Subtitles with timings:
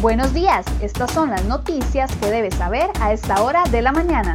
[0.00, 4.34] Buenos días, estas son las noticias que debes saber a esta hora de la mañana.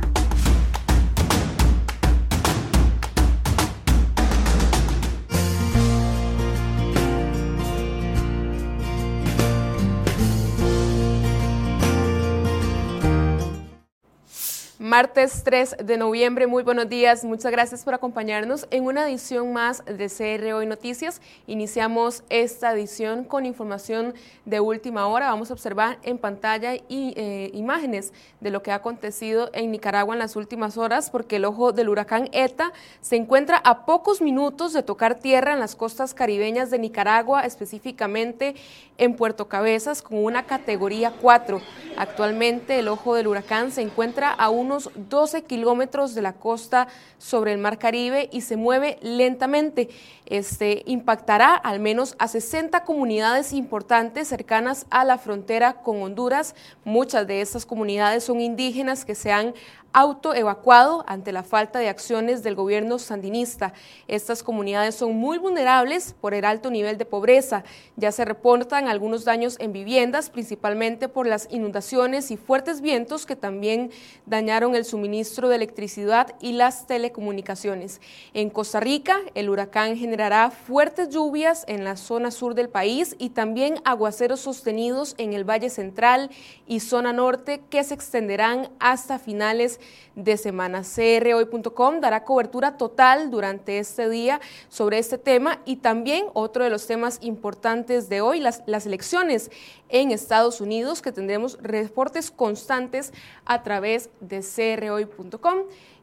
[14.85, 19.83] Martes 3 de noviembre, muy buenos días, muchas gracias por acompañarnos en una edición más
[19.85, 21.21] de CR Noticias.
[21.47, 24.13] Iniciamos esta edición con información
[24.45, 25.31] de última hora.
[25.31, 30.13] Vamos a observar en pantalla y, eh, imágenes de lo que ha acontecido en Nicaragua
[30.13, 34.71] en las últimas horas, porque el ojo del huracán ETA se encuentra a pocos minutos
[34.71, 38.53] de tocar tierra en las costas caribeñas de Nicaragua, específicamente
[38.99, 41.59] en Puerto Cabezas, con una categoría 4.
[41.97, 46.87] Actualmente el ojo del huracán se encuentra a unos 12 kilómetros de la costa
[47.17, 49.89] sobre el Mar Caribe y se mueve lentamente.
[50.25, 56.55] Este impactará al menos a 60 comunidades importantes cercanas a la frontera con Honduras.
[56.83, 59.53] Muchas de estas comunidades son indígenas que se han
[59.95, 63.71] autoevacuado ante la falta de acciones del gobierno sandinista.
[64.09, 67.63] Estas comunidades son muy vulnerables por el alto nivel de pobreza.
[67.95, 73.37] Ya se reportan algunos daños en viviendas, principalmente por las inundaciones y fuertes vientos que
[73.37, 73.89] también
[74.25, 78.01] dañaron el suministro de electricidad y las telecomunicaciones.
[78.33, 83.29] En Costa Rica, el huracán generará fuertes lluvias en la zona sur del país y
[83.29, 86.31] también aguaceros sostenidos en el Valle Central
[86.67, 89.79] y zona norte que se extenderán hasta finales
[90.15, 90.81] de semana.
[90.83, 94.39] CRhoy.com dará cobertura total durante este día
[94.69, 99.51] sobre este tema y también otro de los temas importantes de hoy, las, las elecciones
[99.89, 103.13] en Estados Unidos, que tendremos reportes constantes
[103.45, 105.59] a través de crhoy.com.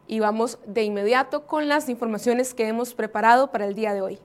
[0.06, 4.19] Y vamos de inmediato con las informaciones que hemos preparado para el día de hoy.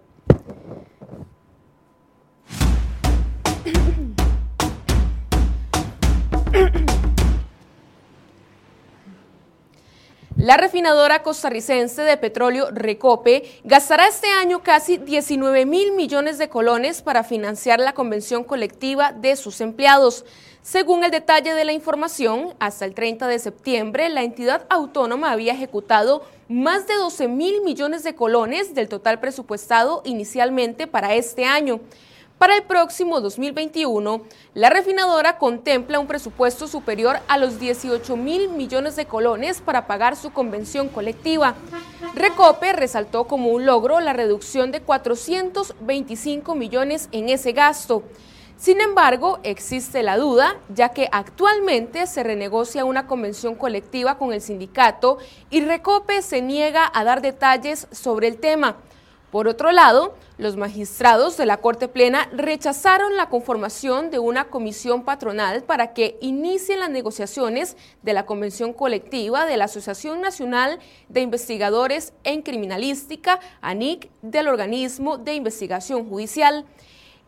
[10.47, 17.01] La refinadora costarricense de petróleo Recope gastará este año casi 19 mil millones de colones
[17.01, 20.23] para financiar la convención colectiva de sus empleados.
[20.61, 25.51] Según el detalle de la información, hasta el 30 de septiembre, la entidad autónoma había
[25.51, 31.81] ejecutado más de 12 mil millones de colones del total presupuestado inicialmente para este año.
[32.37, 34.21] Para el próximo 2021,
[34.53, 40.15] la refinadora contempla un presupuesto superior a los 18 mil millones de colones para pagar
[40.15, 41.55] su convención colectiva.
[42.13, 48.03] Recope resaltó como un logro la reducción de 425 millones en ese gasto.
[48.55, 54.41] Sin embargo, existe la duda, ya que actualmente se renegocia una convención colectiva con el
[54.41, 55.17] sindicato
[55.49, 58.77] y Recope se niega a dar detalles sobre el tema.
[59.31, 65.03] Por otro lado, los magistrados de la Corte Plena rechazaron la conformación de una comisión
[65.03, 70.79] patronal para que inicien las negociaciones de la convención colectiva de la Asociación Nacional
[71.09, 76.65] de Investigadores en Criminalística, ANIC, del organismo de investigación judicial.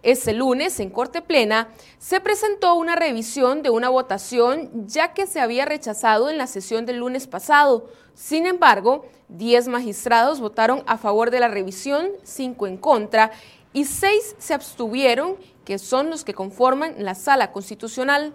[0.01, 5.41] Este lunes, en Corte Plena, se presentó una revisión de una votación ya que se
[5.41, 7.89] había rechazado en la sesión del lunes pasado.
[8.13, 13.31] Sin embargo, 10 magistrados votaron a favor de la revisión, 5 en contra
[13.73, 18.33] y 6 se abstuvieron, que son los que conforman la sala constitucional.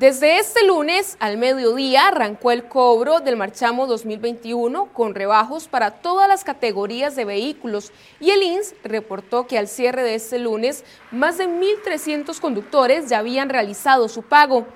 [0.00, 6.26] Desde este lunes al mediodía arrancó el cobro del marchamo 2021 con rebajos para todas
[6.26, 11.36] las categorías de vehículos y el INS reportó que al cierre de este lunes más
[11.36, 14.66] de 1.300 conductores ya habían realizado su pago.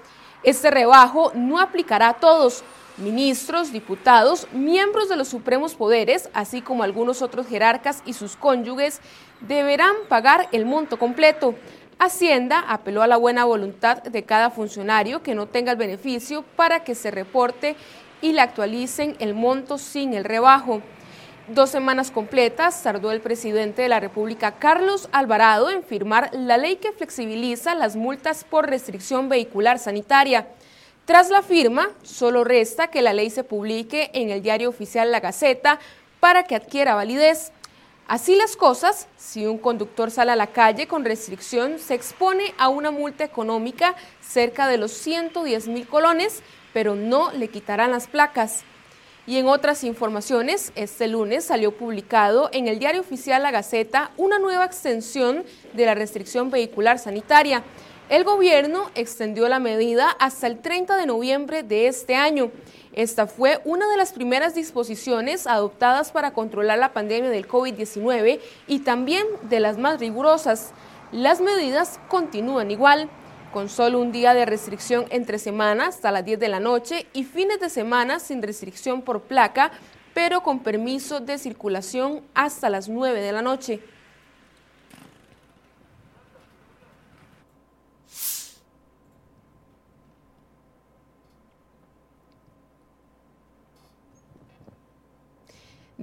[0.43, 2.62] Este rebajo no aplicará a todos,
[2.99, 9.00] ministros, diputados, miembros de los supremos poderes, así como algunos otros jerarcas y sus cónyuges,
[9.41, 11.55] deberán pagar el monto completo.
[11.99, 16.85] Hacienda apeló a la buena voluntad de cada funcionario que no tenga el beneficio para
[16.85, 17.76] que se reporte
[18.20, 20.82] y le actualicen el monto sin el rebajo.
[21.49, 26.76] Dos semanas completas tardó el presidente de la República, Carlos Alvarado, en firmar la ley
[26.76, 30.49] que flexibiliza las multas por restricción vehicular sanitaria.
[31.05, 35.20] Tras la firma, solo resta que la ley se publique en el diario oficial La
[35.20, 35.79] Gaceta
[36.19, 37.52] para que adquiera validez.
[38.06, 42.69] Así las cosas, si un conductor sale a la calle con restricción, se expone a
[42.69, 46.43] una multa económica cerca de los 110 mil colones,
[46.75, 48.62] pero no le quitarán las placas.
[49.27, 54.39] Y en otras informaciones, este lunes salió publicado en el diario oficial La Gaceta una
[54.39, 55.43] nueva extensión
[55.73, 57.65] de la restricción vehicular sanitaria.
[58.11, 62.50] El gobierno extendió la medida hasta el 30 de noviembre de este año.
[62.94, 68.38] Esta fue una de las primeras disposiciones adoptadas para controlar la pandemia del COVID-19
[68.69, 70.70] y también de las más rigurosas.
[71.11, 73.08] Las medidas continúan igual,
[73.52, 77.25] con solo un día de restricción entre semanas hasta las 10 de la noche y
[77.25, 79.73] fines de semana sin restricción por placa,
[80.12, 83.81] pero con permiso de circulación hasta las 9 de la noche.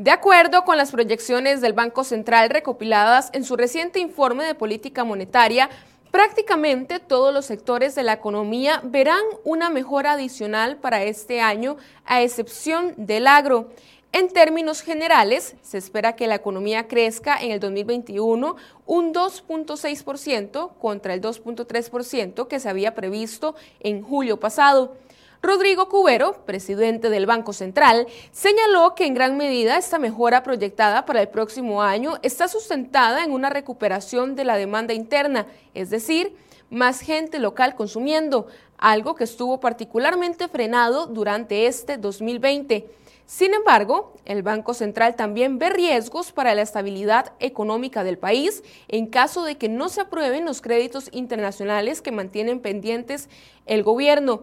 [0.01, 5.03] De acuerdo con las proyecciones del Banco Central recopiladas en su reciente informe de política
[5.03, 5.69] monetaria,
[6.09, 12.23] prácticamente todos los sectores de la economía verán una mejora adicional para este año, a
[12.23, 13.69] excepción del agro.
[14.11, 18.55] En términos generales, se espera que la economía crezca en el 2021
[18.87, 24.95] un 2.6% contra el 2.3% que se había previsto en julio pasado.
[25.43, 31.19] Rodrigo Cubero, presidente del Banco Central, señaló que en gran medida esta mejora proyectada para
[31.19, 36.35] el próximo año está sustentada en una recuperación de la demanda interna, es decir,
[36.69, 38.45] más gente local consumiendo,
[38.77, 42.87] algo que estuvo particularmente frenado durante este 2020.
[43.25, 49.07] Sin embargo, el Banco Central también ve riesgos para la estabilidad económica del país en
[49.07, 53.27] caso de que no se aprueben los créditos internacionales que mantienen pendientes
[53.65, 54.41] el gobierno.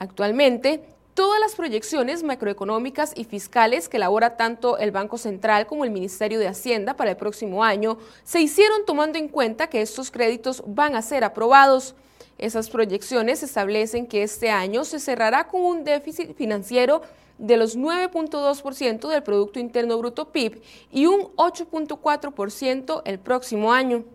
[0.00, 0.82] Actualmente,
[1.12, 6.38] todas las proyecciones macroeconómicas y fiscales que elabora tanto el Banco Central como el Ministerio
[6.38, 10.96] de Hacienda para el próximo año se hicieron tomando en cuenta que estos créditos van
[10.96, 11.94] a ser aprobados.
[12.38, 17.02] Esas proyecciones establecen que este año se cerrará con un déficit financiero
[17.36, 24.06] de los 9.2% del Producto Interno Bruto PIB y un 8.4% el próximo año.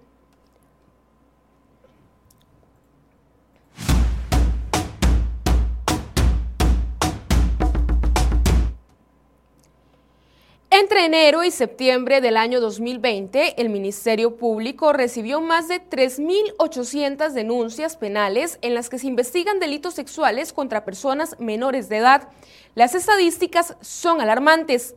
[10.77, 17.95] Entre enero y septiembre del año 2020, el Ministerio Público recibió más de 3.800 denuncias
[17.95, 22.27] penales en las que se investigan delitos sexuales contra personas menores de edad.
[22.74, 24.95] Las estadísticas son alarmantes.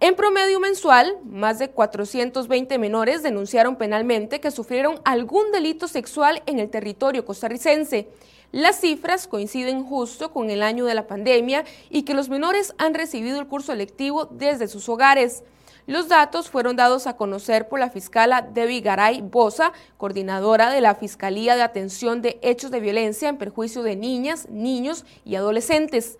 [0.00, 6.58] En promedio mensual, más de 420 menores denunciaron penalmente que sufrieron algún delito sexual en
[6.58, 8.10] el territorio costarricense.
[8.52, 12.94] Las cifras coinciden justo con el año de la pandemia y que los menores han
[12.94, 15.42] recibido el curso electivo desde sus hogares.
[15.86, 20.96] Los datos fueron dados a conocer por la fiscala Debbie Garay Bosa, coordinadora de la
[20.96, 26.18] Fiscalía de Atención de Hechos de Violencia en Perjuicio de Niñas, Niños y Adolescentes.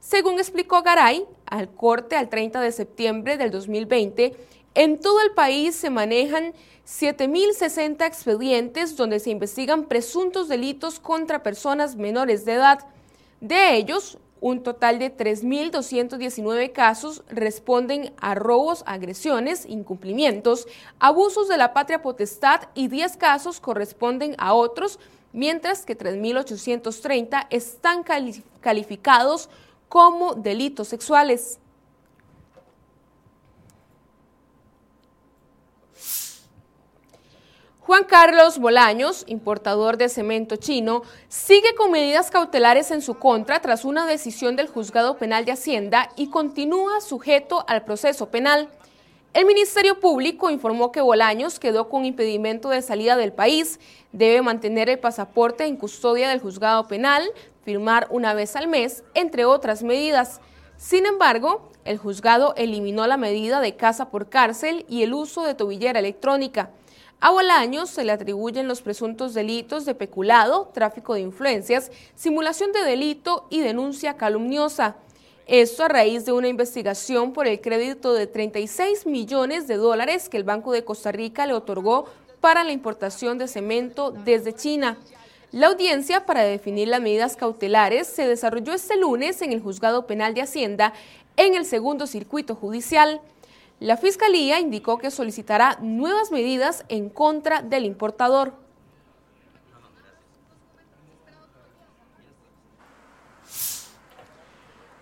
[0.00, 4.36] Según explicó Garay, al corte al 30 de septiembre del 2020,
[4.74, 6.52] en todo el país se manejan
[6.86, 12.86] 7.060 expedientes donde se investigan presuntos delitos contra personas menores de edad.
[13.40, 20.66] De ellos, un total de 3.219 casos responden a robos, agresiones, incumplimientos,
[20.98, 24.98] abusos de la patria potestad y 10 casos corresponden a otros,
[25.32, 28.04] mientras que 3.830 están
[28.60, 29.48] calificados
[29.88, 31.58] como delitos sexuales.
[37.86, 43.84] Juan Carlos Bolaños, importador de cemento chino, sigue con medidas cautelares en su contra tras
[43.84, 48.70] una decisión del Juzgado Penal de Hacienda y continúa sujeto al proceso penal.
[49.34, 53.78] El Ministerio Público informó que Bolaños quedó con impedimento de salida del país,
[54.12, 57.22] debe mantener el pasaporte en custodia del Juzgado Penal,
[57.66, 60.40] firmar una vez al mes, entre otras medidas.
[60.78, 65.54] Sin embargo, el juzgado eliminó la medida de casa por cárcel y el uso de
[65.54, 66.70] tobillera electrónica.
[67.26, 72.84] A Bolaños se le atribuyen los presuntos delitos de peculado, tráfico de influencias, simulación de
[72.84, 74.96] delito y denuncia calumniosa.
[75.46, 80.36] Esto a raíz de una investigación por el crédito de 36 millones de dólares que
[80.36, 82.04] el Banco de Costa Rica le otorgó
[82.42, 84.98] para la importación de cemento desde China.
[85.50, 90.34] La audiencia para definir las medidas cautelares se desarrolló este lunes en el Juzgado Penal
[90.34, 90.92] de Hacienda
[91.38, 93.22] en el segundo circuito judicial.
[93.80, 98.54] La Fiscalía indicó que solicitará nuevas medidas en contra del importador.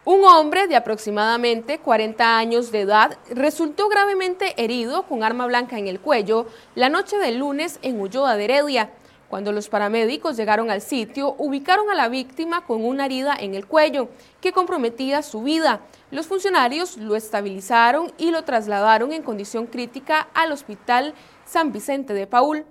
[0.04, 5.86] Un hombre de aproximadamente 40 años de edad resultó gravemente herido con arma blanca en
[5.86, 8.90] el cuello la noche del lunes en Ulloa de Heredia.
[9.32, 13.66] Cuando los paramédicos llegaron al sitio, ubicaron a la víctima con una herida en el
[13.66, 14.10] cuello
[14.42, 15.80] que comprometía su vida.
[16.10, 21.14] Los funcionarios lo estabilizaron y lo trasladaron en condición crítica al Hospital
[21.46, 22.66] San Vicente de Paul.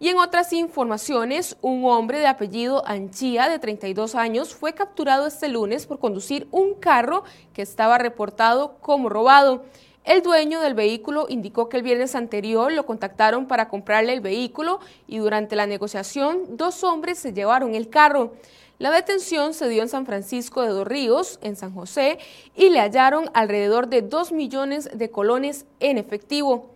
[0.00, 5.50] Y en otras informaciones, un hombre de apellido Anchía, de 32 años, fue capturado este
[5.50, 9.64] lunes por conducir un carro que estaba reportado como robado.
[10.06, 14.78] El dueño del vehículo indicó que el viernes anterior lo contactaron para comprarle el vehículo
[15.08, 18.32] y durante la negociación dos hombres se llevaron el carro.
[18.78, 22.18] La detención se dio en San Francisco de Dos Ríos, en San José,
[22.54, 26.70] y le hallaron alrededor de 2 millones de colones en efectivo.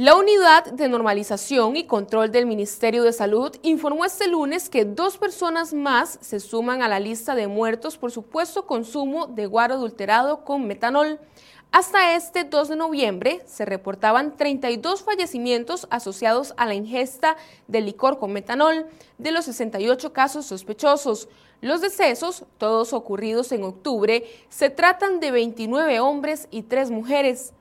[0.00, 5.16] La Unidad de Normalización y Control del Ministerio de Salud informó este lunes que dos
[5.16, 10.44] personas más se suman a la lista de muertos por supuesto consumo de guaro adulterado
[10.44, 11.18] con metanol.
[11.70, 18.18] Hasta este 2 de noviembre se reportaban 32 fallecimientos asociados a la ingesta de licor
[18.18, 18.86] con metanol
[19.18, 21.28] de los 68 casos sospechosos.
[21.60, 27.52] Los decesos, todos ocurridos en octubre, se tratan de 29 hombres y 3 mujeres.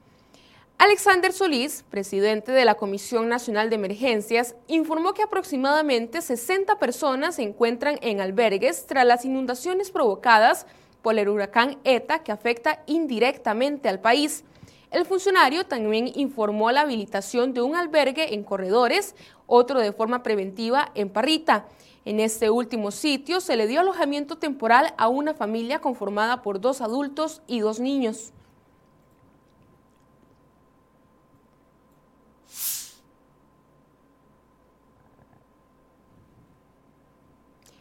[0.78, 7.42] Alexander Solís, presidente de la Comisión Nacional de Emergencias, informó que aproximadamente 60 personas se
[7.42, 10.66] encuentran en albergues tras las inundaciones provocadas
[11.16, 14.44] el huracán ETA que afecta indirectamente al país.
[14.92, 20.92] El funcionario también informó la habilitación de un albergue en Corredores, otro de forma preventiva
[20.96, 21.68] en Parrita.
[22.06, 26.80] En este último sitio se le dio alojamiento temporal a una familia conformada por dos
[26.80, 28.32] adultos y dos niños.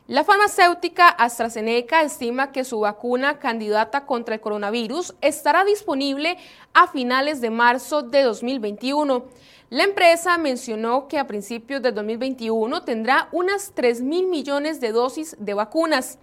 [0.08, 6.36] La farmacéutica AstraZeneca estima que su vacuna candidata contra el coronavirus estará disponible
[6.74, 9.24] a finales de marzo de 2021.
[9.68, 15.34] La empresa mencionó que a principios de 2021 tendrá unas 3 mil millones de dosis
[15.40, 16.20] de vacunas.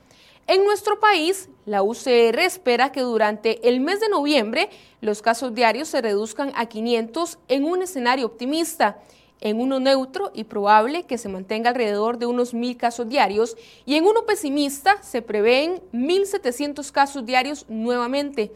[0.48, 4.70] En nuestro país, la UCR espera que durante el mes de noviembre
[5.02, 9.02] los casos diarios se reduzcan a 500 en un escenario optimista
[9.44, 13.96] en uno neutro y probable que se mantenga alrededor de unos mil casos diarios y
[13.96, 18.54] en uno pesimista se prevén 1.700 casos diarios nuevamente.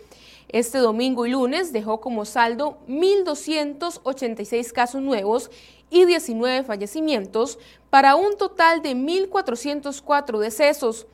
[0.48, 5.52] Este domingo y lunes dejó como saldo 1.286 casos nuevos
[5.90, 11.06] y 19 fallecimientos para un total de 1.404 decesos.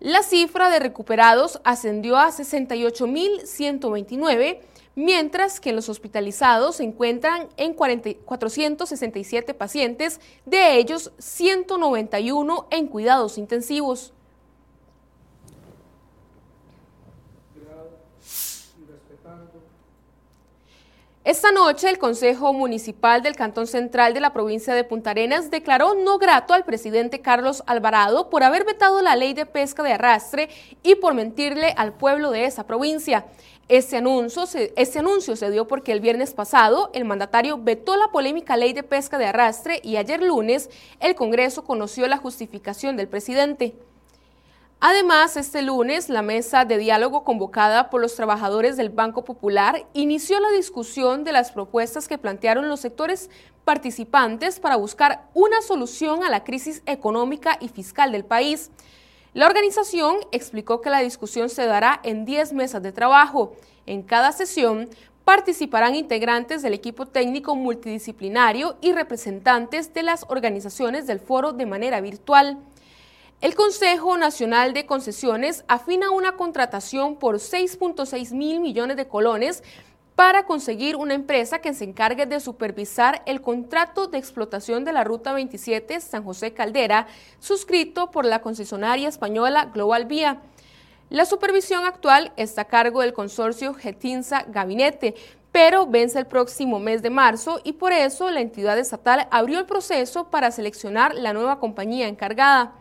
[0.00, 4.58] La cifra de recuperados ascendió a 68.129
[4.94, 13.36] mientras que en los hospitalizados se encuentran en 467 pacientes, de ellos 191 en cuidados
[13.38, 14.13] intensivos.
[21.24, 25.94] Esta noche el Consejo Municipal del Cantón Central de la provincia de Punta Arenas declaró
[25.94, 30.50] no grato al presidente Carlos Alvarado por haber vetado la ley de pesca de arrastre
[30.82, 33.24] y por mentirle al pueblo de esa provincia.
[33.70, 38.08] Este anuncio, se, este anuncio se dio porque el viernes pasado el mandatario vetó la
[38.08, 40.68] polémica ley de pesca de arrastre y ayer lunes
[41.00, 43.74] el Congreso conoció la justificación del presidente.
[44.80, 50.40] Además, este lunes, la mesa de diálogo convocada por los trabajadores del Banco Popular inició
[50.40, 53.30] la discusión de las propuestas que plantearon los sectores
[53.64, 58.70] participantes para buscar una solución a la crisis económica y fiscal del país.
[59.32, 63.56] La organización explicó que la discusión se dará en 10 mesas de trabajo.
[63.86, 64.88] En cada sesión
[65.24, 72.00] participarán integrantes del equipo técnico multidisciplinario y representantes de las organizaciones del foro de manera
[72.00, 72.58] virtual.
[73.44, 79.62] El Consejo Nacional de Concesiones afina una contratación por 6.6 mil millones de colones
[80.14, 85.04] para conseguir una empresa que se encargue de supervisar el contrato de explotación de la
[85.04, 87.06] Ruta 27 San José Caldera,
[87.38, 90.40] suscrito por la concesionaria española Global Vía.
[91.10, 95.16] La supervisión actual está a cargo del consorcio Getinza Gabinete,
[95.52, 99.66] pero vence el próximo mes de marzo y por eso la entidad estatal abrió el
[99.66, 102.80] proceso para seleccionar la nueva compañía encargada.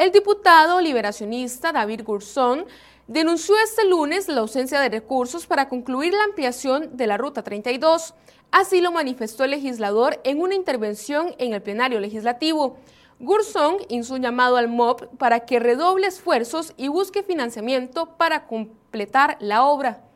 [0.00, 2.64] El diputado liberacionista David Gurzón
[3.06, 8.14] denunció este lunes la ausencia de recursos para concluir la ampliación de la Ruta 32.
[8.50, 12.78] Así lo manifestó el legislador en una intervención en el plenario legislativo.
[13.18, 19.36] Gurzón hizo un llamado al MOB para que redoble esfuerzos y busque financiamiento para completar
[19.38, 20.09] la obra.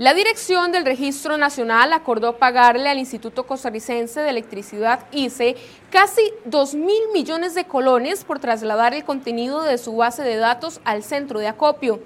[0.00, 5.56] La dirección del Registro Nacional acordó pagarle al Instituto Costarricense de Electricidad ICE
[5.90, 10.80] casi 2 mil millones de colones por trasladar el contenido de su base de datos
[10.86, 12.00] al centro de acopio.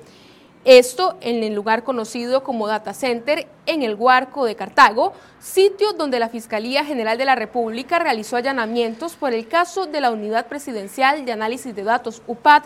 [0.64, 6.18] Esto en el lugar conocido como Data Center en el Huarco de Cartago, sitio donde
[6.18, 11.24] la Fiscalía General de la República realizó allanamientos por el caso de la Unidad Presidencial
[11.24, 12.64] de Análisis de Datos UPAD.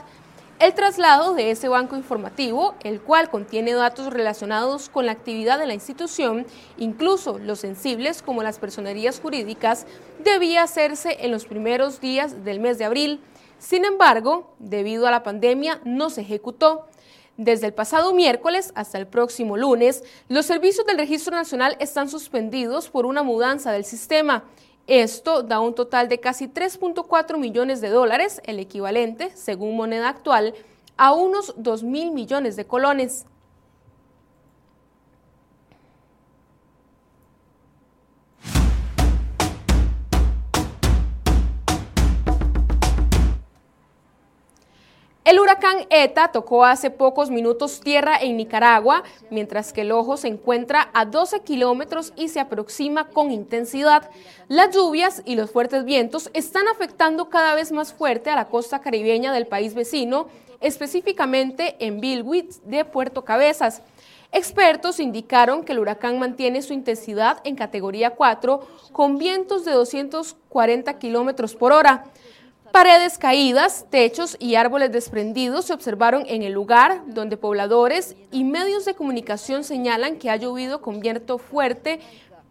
[0.61, 5.69] El traslado de ese banco informativo, el cual contiene datos relacionados con la actividad de
[5.69, 6.47] la institución,
[6.77, 9.87] incluso los sensibles como las personerías jurídicas,
[10.19, 13.21] debía hacerse en los primeros días del mes de abril.
[13.61, 16.87] Sin embargo, debido a la pandemia, no se ejecutó.
[17.37, 22.91] Desde el pasado miércoles hasta el próximo lunes, los servicios del Registro Nacional están suspendidos
[22.91, 24.43] por una mudanza del sistema.
[24.89, 30.55] Esto da un total de casi 3.4 millones de dólares, el equivalente, según moneda actual,
[30.97, 33.27] a unos 2 mil millones de colones.
[45.29, 50.27] El huracán ETA tocó hace pocos minutos tierra en Nicaragua, mientras que el ojo se
[50.27, 54.09] encuentra a 12 kilómetros y se aproxima con intensidad.
[54.49, 58.79] Las lluvias y los fuertes vientos están afectando cada vez más fuerte a la costa
[58.79, 60.29] caribeña del país vecino,
[60.63, 63.83] específicamente en Bilwitz de Puerto Cabezas.
[64.33, 70.99] Expertos indicaron que el huracán mantiene su intensidad en categoría 4 con vientos de 240
[70.99, 72.07] kilómetros por hora.
[72.73, 78.85] Paredes caídas, techos y árboles desprendidos se observaron en el lugar donde pobladores y medios
[78.85, 82.01] de comunicación señalan que ha llovido con viento fuerte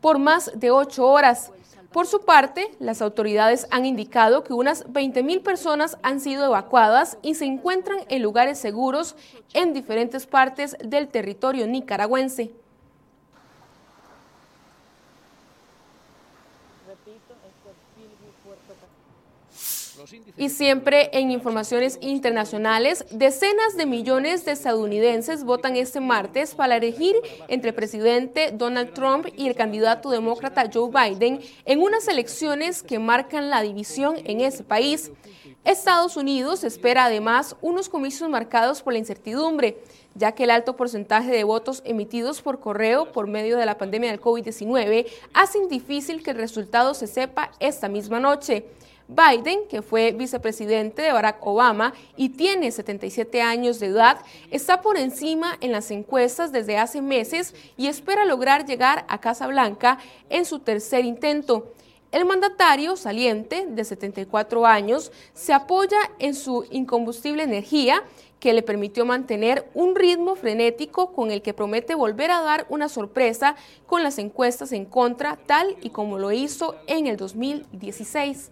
[0.01, 1.51] por más de ocho horas.
[1.91, 7.36] Por su parte, las autoridades han indicado que unas 20.000 personas han sido evacuadas y
[7.36, 9.15] se encuentran en lugares seguros
[9.53, 12.51] en diferentes partes del territorio nicaragüense.
[20.37, 27.15] Y siempre en informaciones internacionales, decenas de millones de estadounidenses votan este martes para elegir
[27.47, 32.99] entre el presidente Donald Trump y el candidato demócrata Joe Biden en unas elecciones que
[32.99, 35.11] marcan la división en ese país.
[35.63, 39.77] Estados Unidos espera además unos comicios marcados por la incertidumbre,
[40.15, 44.11] ya que el alto porcentaje de votos emitidos por correo por medio de la pandemia
[44.11, 48.65] del COVID-19 hacen difícil que el resultado se sepa esta misma noche.
[49.07, 54.20] Biden, que fue vicepresidente de Barack Obama y tiene 77 años de edad,
[54.51, 59.48] está por encima en las encuestas desde hace meses y espera lograr llegar a Casa
[59.48, 59.98] Blanca
[60.29, 61.72] en su tercer intento.
[62.11, 68.03] El mandatario saliente, de 74 años, se apoya en su incombustible energía
[68.39, 72.87] que le permitió mantener un ritmo frenético con el que promete volver a dar una
[72.87, 73.55] sorpresa
[73.87, 78.51] con las encuestas en contra, tal y como lo hizo en el 2016.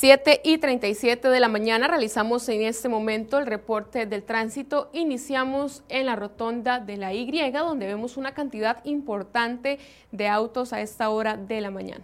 [0.00, 4.88] 7 y 37 de la mañana realizamos en este momento el reporte del tránsito.
[4.94, 9.78] Iniciamos en la rotonda de la Y, donde vemos una cantidad importante
[10.10, 12.02] de autos a esta hora de la mañana.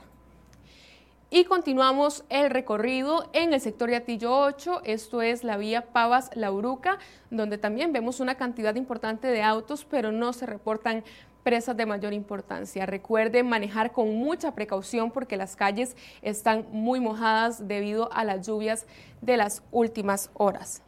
[1.31, 6.99] Y continuamos el recorrido en el sector de Atillo 8, esto es la vía Pavas-Lauruca,
[7.31, 11.03] donde también vemos una cantidad importante de autos, pero no se reportan
[11.47, 12.87] presas de mayor importancia.
[12.87, 18.85] Recuerden manejar con mucha precaución porque las calles están muy mojadas debido a las lluvias
[19.23, 20.83] de las últimas horas.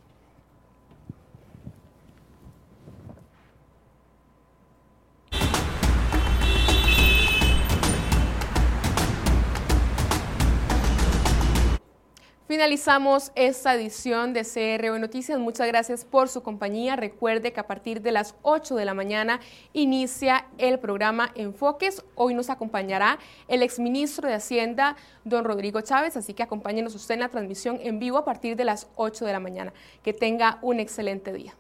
[12.49, 15.39] Finalizamos esta edición de CRO Noticias.
[15.39, 16.97] Muchas gracias por su compañía.
[16.97, 19.39] Recuerde que a partir de las 8 de la mañana
[19.75, 22.03] inicia el programa Enfoques.
[22.15, 27.21] Hoy nos acompañará el exministro de Hacienda, don Rodrigo Chávez, así que acompáñenos usted en
[27.21, 29.75] la transmisión en vivo a partir de las 8 de la mañana.
[30.03, 31.55] Que tenga un excelente día.